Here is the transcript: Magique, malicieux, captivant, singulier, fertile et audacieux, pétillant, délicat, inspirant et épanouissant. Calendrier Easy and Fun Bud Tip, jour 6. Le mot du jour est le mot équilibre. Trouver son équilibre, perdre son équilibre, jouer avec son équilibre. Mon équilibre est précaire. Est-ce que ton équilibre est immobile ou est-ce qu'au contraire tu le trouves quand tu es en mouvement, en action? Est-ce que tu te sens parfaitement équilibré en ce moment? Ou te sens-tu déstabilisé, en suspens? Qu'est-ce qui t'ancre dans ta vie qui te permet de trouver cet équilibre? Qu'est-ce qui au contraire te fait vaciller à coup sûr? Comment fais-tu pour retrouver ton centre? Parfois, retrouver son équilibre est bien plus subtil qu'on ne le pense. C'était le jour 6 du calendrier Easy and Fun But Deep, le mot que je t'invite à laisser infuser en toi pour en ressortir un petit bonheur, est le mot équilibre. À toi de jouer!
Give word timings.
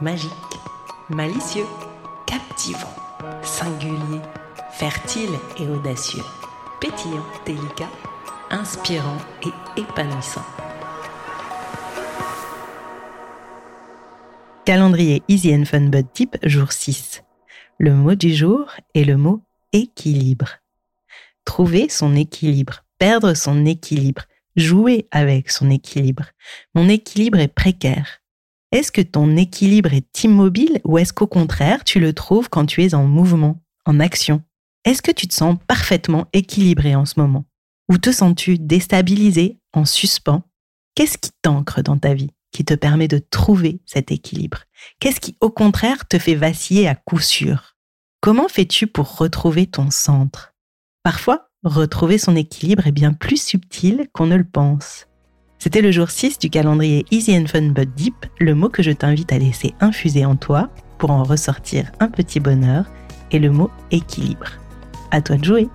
Magique, 0.00 0.30
malicieux, 1.10 1.66
captivant, 2.26 2.94
singulier, 3.42 4.20
fertile 4.72 5.30
et 5.58 5.66
audacieux, 5.66 6.24
pétillant, 6.80 7.26
délicat, 7.44 7.90
inspirant 8.50 9.18
et 9.44 9.80
épanouissant. 9.80 10.44
Calendrier 14.64 15.22
Easy 15.28 15.54
and 15.54 15.64
Fun 15.64 15.88
Bud 15.88 16.06
Tip, 16.12 16.36
jour 16.44 16.72
6. 16.72 17.24
Le 17.78 17.94
mot 17.94 18.14
du 18.14 18.32
jour 18.32 18.70
est 18.94 19.04
le 19.04 19.16
mot 19.16 19.42
équilibre. 19.72 20.58
Trouver 21.44 21.88
son 21.88 22.14
équilibre, 22.14 22.84
perdre 22.98 23.34
son 23.34 23.66
équilibre, 23.66 24.22
jouer 24.54 25.08
avec 25.10 25.50
son 25.50 25.68
équilibre. 25.70 26.26
Mon 26.74 26.88
équilibre 26.88 27.38
est 27.38 27.48
précaire. 27.48 28.21
Est-ce 28.72 28.90
que 28.90 29.02
ton 29.02 29.36
équilibre 29.36 29.92
est 29.92 30.24
immobile 30.24 30.80
ou 30.84 30.96
est-ce 30.96 31.12
qu'au 31.12 31.26
contraire 31.26 31.84
tu 31.84 32.00
le 32.00 32.14
trouves 32.14 32.48
quand 32.48 32.64
tu 32.64 32.82
es 32.82 32.94
en 32.94 33.04
mouvement, 33.04 33.62
en 33.84 34.00
action? 34.00 34.42
Est-ce 34.86 35.02
que 35.02 35.10
tu 35.12 35.28
te 35.28 35.34
sens 35.34 35.58
parfaitement 35.66 36.26
équilibré 36.32 36.96
en 36.96 37.04
ce 37.04 37.20
moment? 37.20 37.44
Ou 37.90 37.98
te 37.98 38.10
sens-tu 38.10 38.58
déstabilisé, 38.58 39.58
en 39.74 39.84
suspens? 39.84 40.42
Qu'est-ce 40.94 41.18
qui 41.18 41.32
t'ancre 41.42 41.82
dans 41.82 41.98
ta 41.98 42.14
vie 42.14 42.30
qui 42.50 42.64
te 42.64 42.72
permet 42.72 43.08
de 43.08 43.18
trouver 43.18 43.82
cet 43.84 44.10
équilibre? 44.10 44.64
Qu'est-ce 45.00 45.20
qui 45.20 45.36
au 45.42 45.50
contraire 45.50 46.08
te 46.08 46.18
fait 46.18 46.34
vaciller 46.34 46.88
à 46.88 46.94
coup 46.94 47.20
sûr? 47.20 47.76
Comment 48.22 48.48
fais-tu 48.48 48.86
pour 48.86 49.18
retrouver 49.18 49.66
ton 49.66 49.90
centre? 49.90 50.54
Parfois, 51.02 51.50
retrouver 51.62 52.16
son 52.16 52.36
équilibre 52.36 52.86
est 52.86 52.92
bien 52.92 53.12
plus 53.12 53.42
subtil 53.42 54.08
qu'on 54.14 54.26
ne 54.26 54.36
le 54.36 54.48
pense. 54.48 55.06
C'était 55.64 55.80
le 55.80 55.92
jour 55.92 56.10
6 56.10 56.40
du 56.40 56.50
calendrier 56.50 57.06
Easy 57.12 57.38
and 57.38 57.46
Fun 57.46 57.68
But 57.68 57.88
Deep, 57.94 58.26
le 58.40 58.52
mot 58.52 58.68
que 58.68 58.82
je 58.82 58.90
t'invite 58.90 59.32
à 59.32 59.38
laisser 59.38 59.74
infuser 59.78 60.24
en 60.24 60.34
toi 60.34 60.70
pour 60.98 61.12
en 61.12 61.22
ressortir 61.22 61.92
un 62.00 62.08
petit 62.08 62.40
bonheur, 62.40 62.84
est 63.30 63.38
le 63.38 63.52
mot 63.52 63.70
équilibre. 63.92 64.48
À 65.12 65.20
toi 65.20 65.36
de 65.36 65.44
jouer! 65.44 65.68